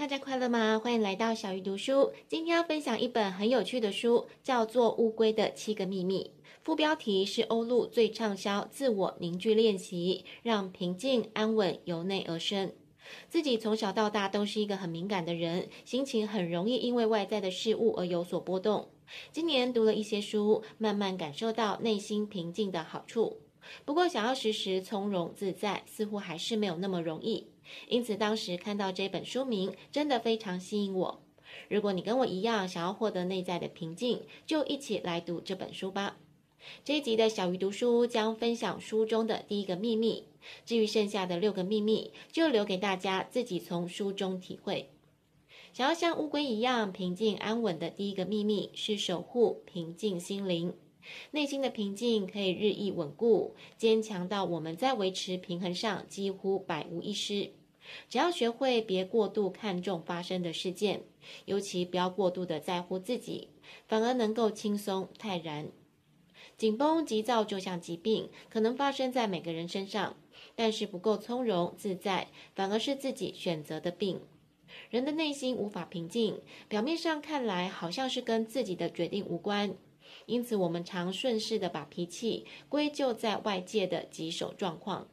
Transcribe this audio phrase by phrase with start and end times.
[0.00, 0.80] 大家快乐吗？
[0.82, 2.10] 欢迎来到小鱼读书。
[2.26, 6.32] 今天要分享一本很有趣的书，叫做《乌龟的七个秘密》。
[6.64, 12.72] 副标题是欧陆最畅销自我凝聚练习，让平静安稳由内而生。
[13.28, 18.88] 自己从小到大都是一个很敏感的人，心情很容易因为外在的事物而有所波动。
[19.30, 23.42] 今年读了一些书，慢慢感受到内心平静的好处。
[23.84, 27.46] 不过，想要时时从容自在，似乎还是没有那么容易。
[27.88, 31.22] 因此，当时看到这本书名，真的非常吸引我。
[31.68, 36.16] 如果你跟我一样想要获得内在的平静，就一起来读这本书吧。
[36.84, 40.24] 这一集的小鱼读书将分享书中的第一个秘密，
[40.64, 44.90] 至于剩下的六个秘密，就留给大家自己从书中体会。
[45.72, 50.74] 想要像乌龟一样平静安稳的第一个秘密是守护平静心灵。
[51.30, 57.52] 内心的平静可以日益稳固，坚强到我们在维持平衡上几乎百无一失。
[58.08, 61.02] 只要学会别过度看重发生的事件，
[61.46, 63.48] 尤其不要过度的在乎自己，
[63.88, 65.68] 反而能够轻松泰然。
[66.56, 70.16] 紧绷急躁就像疾病，可能发生在每个人身上，
[70.54, 74.20] 但是不够从容自在，反而是自己选择的病。
[74.90, 79.74] 人的内心无法平静，表面上看来好像是跟自己的决定无关，
[80.26, 85.08] 因此我们常顺势的把脾气归咎在外界的棘手状况。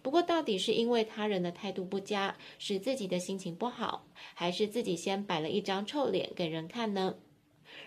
[0.00, 7.16] 不过，到底是因为他人的态度不佳，使自己的心情不好，还是自己先摆了一张臭脸给人看呢？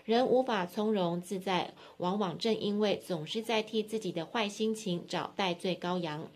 [0.03, 6.29] 人无法从容自在，往往正因为总是在替自己的坏心情找代罪羔羊。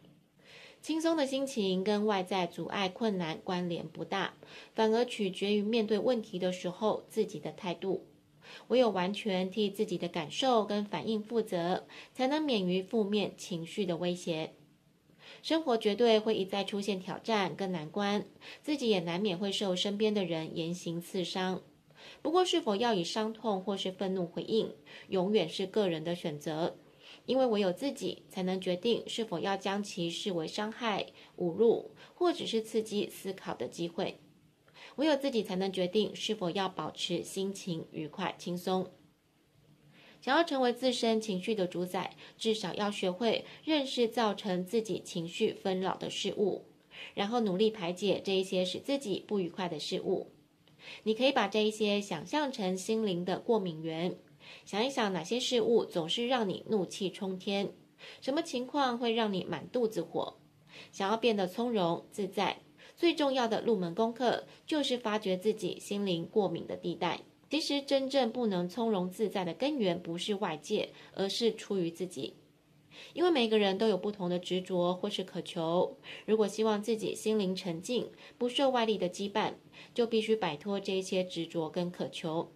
[0.81, 4.33] 轻松的心情跟外在阻碍困难关联不大，
[4.73, 8.05] 反而取决于面对问题的时候自己的态度。
[8.69, 14.53] 唯有完全替自己的感受跟反应负责，才能免于负面情绪的威胁。
[15.41, 18.25] 生活绝对会一再出现挑战跟难关，
[18.61, 21.61] 自己也难免会受身边的人言行刺伤。
[22.21, 24.73] 不过，是否要以伤痛或是愤怒回应，
[25.09, 26.75] 永远是个人的选择，
[27.25, 31.05] 因为唯有自己才能决定是否要将其视为伤害、
[31.37, 34.19] 侮辱，或者是刺激思考的机会。
[34.95, 38.91] 唯有自己才能决定是否要保持心情愉快、轻松。
[40.21, 46.65] 想要成为自身情绪的主宰，至少要学会认识造成自己情绪纷扰的事物，
[47.13, 50.31] 然后努力排解这一些使自己不愉快的事物。
[51.03, 54.17] 你可以把这一些想象成心灵的过敏源，
[54.65, 57.71] 想一想哪些事物总是让你怒气冲天，
[58.19, 60.37] 什么情况会让你满肚子火。
[60.91, 62.59] 想要变得从容自在，
[62.99, 67.21] 最重要的入门功课就是发掘自己心灵过敏的地带。
[67.49, 72.35] 其实，真正不能从容自在的根源不是外界，而是出于自己。
[73.13, 75.97] 因为每个人都有不同的执着或是渴求。
[76.25, 79.53] 如果希望自己心灵沉静，不受外力的羁绊，
[79.93, 82.51] 就必须摆脱这些执着跟渴求。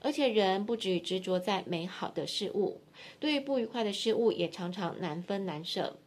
[0.00, 2.80] 而且，人不止执着在美好的事物，
[3.20, 5.98] 对于不愉快的事物也常常难分难舍。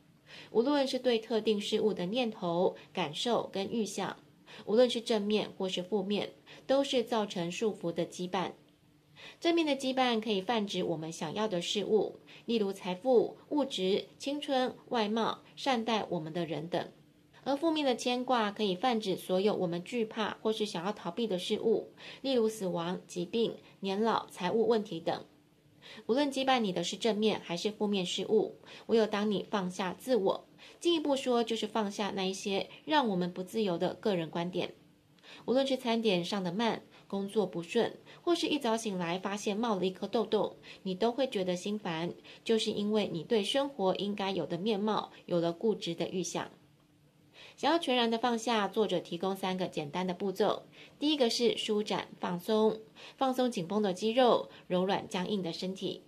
[0.52, 4.18] 无论是对特定事物的念头、感受跟预想。
[4.66, 6.32] 无论是正面或是负面，
[6.66, 8.52] 都是造成束缚的羁绊。
[9.40, 16.88] 正面的羁绊可以泛指我们想要的事物，例如财富、物质、青春、外貌、善待我们的人等；
[17.44, 25.26] 而负面的牵挂可以泛指所有我们惧怕或是想要逃避的事物，例如死亡、疾病、年老、财务问题等。
[26.06, 28.56] 无论击败你的是正面还是负面事物，
[28.88, 30.48] 唯有当你放下自我，
[30.80, 34.74] 进一步说就是放下那一些让我们不自由的个人观点。
[35.46, 46.50] 无论是餐点上的慢、工作不顺，或是一早醒来发现冒了一颗痘痘，你都会觉得心烦，就是因为你对生活应该有的面貌有了固执的预想。
[47.58, 50.68] 想要全然的放下，作者提供三个简单的步骤。
[51.00, 52.82] 第一个是舒展放松，
[53.18, 56.04] 放松紧绷的肌肉，柔软僵硬的身体。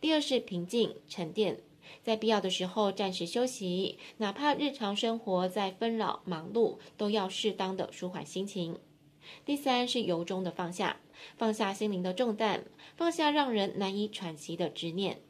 [0.00, 1.60] 第二是平静沉淀，
[2.02, 8.76] 在必要的时候暂时休息，哪怕日常生活再纷扰忙碌，都要适当的舒缓心情。
[9.44, 10.96] 第三是由衷的放下，
[11.36, 12.64] 放下心灵的重担，
[12.96, 15.20] 放下让人难以喘息的执念。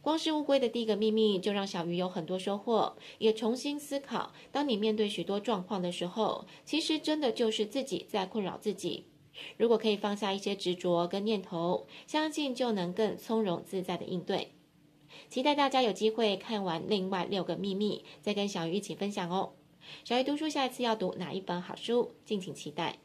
[0.00, 9.06] 光是乌龟的第一个秘密，就让小鱼有很多收获，也重新思考：当你面对许多状况的时候，其实真的就是自己在困扰自己。
[9.56, 14.52] 如果可以放下一些执着跟念头，相信就能更从容自在的应对。
[15.28, 19.52] 期待大家有机会看完另外六个秘密，再跟小鱼一起分享哦。
[20.04, 22.98] 小鱼读书下一次要读哪一本好书，敬请期待。